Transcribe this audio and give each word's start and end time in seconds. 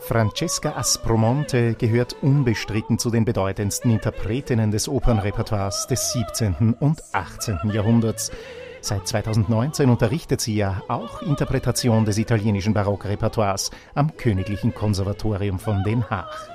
Francesca 0.00 0.76
Aspromonte 0.76 1.72
gehört 1.74 2.16
unbestritten 2.20 2.98
zu 2.98 3.10
den 3.10 3.24
bedeutendsten 3.24 3.90
Interpretinnen 3.90 4.70
des 4.70 4.88
Opernrepertoires 4.88 5.86
des 5.86 6.12
17. 6.12 6.74
und 6.80 7.02
18. 7.12 7.70
Jahrhunderts. 7.72 8.30
Seit 8.82 9.08
2019 9.08 9.88
unterrichtet 9.88 10.42
sie 10.42 10.56
ja 10.56 10.82
auch 10.88 11.22
Interpretation 11.22 12.04
des 12.04 12.18
italienischen 12.18 12.74
Barockrepertoires 12.74 13.70
am 13.94 14.14
Königlichen 14.14 14.74
Konservatorium 14.74 15.58
von 15.58 15.82
Den 15.82 16.10
Haag. 16.10 16.50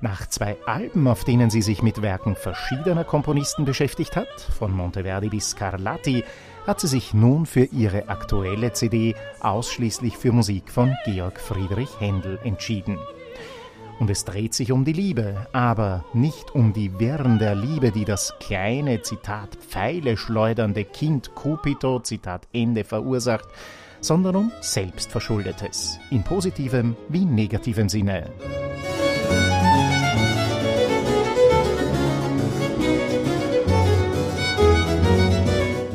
Nach 0.00 0.28
zwei 0.28 0.56
Alben, 0.66 1.08
auf 1.08 1.24
denen 1.24 1.50
sie 1.50 1.62
sich 1.62 1.82
mit 1.82 2.02
Werken 2.02 2.36
verschiedener 2.36 3.04
Komponisten 3.04 3.64
beschäftigt 3.64 4.16
hat, 4.16 4.40
von 4.58 4.70
Monteverdi 4.70 5.30
bis 5.30 5.50
Scarlatti, 5.50 6.22
hat 6.66 6.80
sie 6.80 6.86
sich 6.86 7.14
nun 7.14 7.46
für 7.46 7.64
ihre 7.64 8.08
aktuelle 8.08 8.72
CD 8.72 9.14
ausschließlich 9.40 10.16
für 10.16 10.32
Musik 10.32 10.70
von 10.70 10.94
Georg 11.04 11.40
Friedrich 11.40 12.00
Händel 12.00 12.38
entschieden. 12.44 12.98
Und 14.00 14.10
es 14.10 14.24
dreht 14.24 14.54
sich 14.54 14.72
um 14.72 14.84
die 14.84 14.92
Liebe, 14.92 15.46
aber 15.52 16.04
nicht 16.12 16.54
um 16.54 16.72
die 16.72 16.98
Wirren 16.98 17.38
der 17.38 17.54
Liebe, 17.54 17.92
die 17.92 18.04
das 18.04 18.34
kleine, 18.40 19.02
Zitat, 19.02 19.54
Pfeile 19.54 20.16
schleudernde 20.16 20.84
Kind 20.84 21.34
Cupito, 21.34 22.00
Zitat 22.00 22.48
Ende, 22.52 22.82
verursacht, 22.82 23.48
sondern 24.00 24.36
um 24.36 24.52
Selbstverschuldetes, 24.60 25.98
in 26.10 26.24
positivem 26.24 26.96
wie 27.08 27.24
negativem 27.24 27.88
Sinne. 27.88 28.32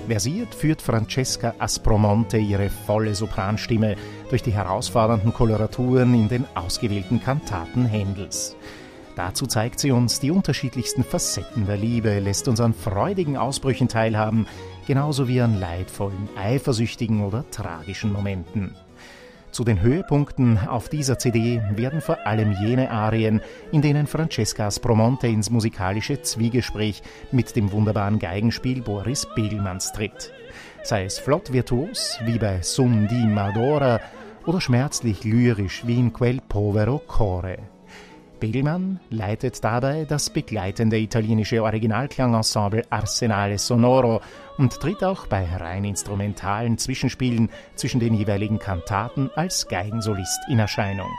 Versiert 0.10 0.56
führt 0.56 0.82
Francesca 0.82 1.54
Aspromonte 1.60 2.40
ihre 2.40 2.72
volle 2.72 3.14
Sopranstimme 3.14 3.96
durch 4.32 4.42
die 4.42 4.52
herausfordernden 4.52 5.32
Koloraturen 5.32 6.16
in 6.16 6.28
den 6.28 6.46
ausgewählten 6.56 7.22
Kantaten 7.22 7.86
Händels. 7.86 8.56
Dazu 9.16 9.46
zeigt 9.46 9.80
sie 9.80 9.92
uns 9.92 10.20
die 10.20 10.32
unterschiedlichsten 10.32 11.04
Facetten 11.04 11.68
der 11.68 11.78
Liebe, 11.78 12.18
lässt 12.18 12.48
uns 12.48 12.60
an 12.60 12.74
freudigen 12.74 13.38
Ausbrüchen 13.38 13.88
teilhaben, 13.88 14.48
genauso 14.88 15.28
wie 15.28 15.42
an 15.42 15.60
leidvollen, 15.60 16.28
eifersüchtigen 16.36 17.24
oder 17.24 17.46
tragischen 17.52 18.12
Momenten. 18.12 18.76
Zu 19.52 19.64
den 19.64 19.82
Höhepunkten 19.82 20.60
auf 20.68 20.90
dieser 20.90 21.18
CD 21.18 21.62
werden 21.72 22.02
vor 22.02 22.26
allem 22.26 22.52
jene 22.52 22.92
Arien, 22.92 23.42
in 23.72 23.82
denen 23.82 24.06
Francesca 24.06 24.70
Spromonte 24.70 25.28
ins 25.28 25.50
musikalische 25.50 26.22
Zwiegespräch 26.22 27.02
mit 27.32 27.56
dem 27.56 27.72
wunderbaren 27.72 28.20
Geigenspiel 28.20 28.82
Boris 28.82 29.28
Begelmanns 29.36 29.92
tritt. 29.92 30.32
Sei 30.84 31.06
es 31.06 31.20
flott 31.20 31.52
virtuos, 31.52 32.20
wie 32.26 32.38
bei 32.38 32.62
Sum 32.62 33.08
di 33.08 33.26
Madora, 33.26 34.00
oder 34.46 34.62
schmerzlich 34.62 35.24
lyrisch 35.24 35.86
wie 35.86 36.00
in 36.00 36.14
Quel 36.14 36.40
povero 36.48 37.00
core. 37.00 37.58
Begelmann 38.40 39.00
leitet 39.10 39.64
dabei 39.64 40.06
das 40.06 40.30
begleitende 40.30 40.98
italienische 40.98 41.64
Originalklangensemble 41.64 42.84
Arsenale 42.90 43.58
Sonoro 43.58 44.22
und 44.58 44.74
tritt 44.74 45.04
auch 45.04 45.28
bei 45.28 45.46
rein 45.46 45.84
instrumentalen 45.84 46.78
Zwischenspielen 46.78 47.50
zwischen 47.76 48.00
den 48.00 48.14
jeweiligen 48.14 48.60
Kantaten 48.60 49.30
als 49.36 49.68
Geigensolist 49.68 50.40
in 50.50 50.60
Erscheinung. 50.60 51.10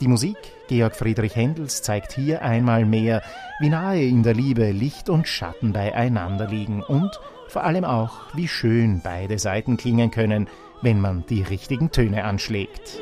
Die 0.00 0.08
Musik 0.08 0.36
Georg 0.68 0.96
Friedrich 0.96 1.36
Händels 1.36 1.82
zeigt 1.82 2.12
hier 2.12 2.42
einmal 2.42 2.84
mehr, 2.84 3.22
wie 3.60 3.68
nahe 3.68 4.02
in 4.02 4.22
der 4.22 4.34
Liebe 4.34 4.72
Licht 4.72 5.08
und 5.08 5.28
Schatten 5.28 5.72
beieinander 5.72 6.48
liegen 6.48 6.82
und 6.82 7.20
vor 7.48 7.64
allem 7.64 7.84
auch, 7.84 8.34
wie 8.34 8.48
schön 8.48 9.00
beide 9.04 9.38
Seiten 9.38 9.76
klingen 9.76 10.10
können, 10.10 10.48
wenn 10.80 11.00
man 11.00 11.24
die 11.28 11.42
richtigen 11.42 11.90
Töne 11.90 12.24
anschlägt. 12.24 13.00